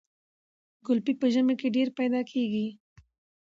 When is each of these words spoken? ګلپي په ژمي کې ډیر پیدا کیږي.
ګلپي 0.85 1.13
په 1.21 1.27
ژمي 1.33 1.55
کې 1.61 1.67
ډیر 1.75 1.87
پیدا 1.97 2.21
کیږي. 2.31 2.67